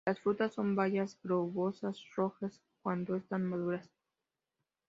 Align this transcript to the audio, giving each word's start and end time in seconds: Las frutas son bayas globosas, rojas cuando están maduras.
Las 0.07 0.17
frutas 0.19 0.55
son 0.55 0.75
bayas 0.75 1.19
globosas, 1.21 2.03
rojas 2.15 2.59
cuando 2.81 3.15
están 3.15 3.45
maduras. 3.45 3.87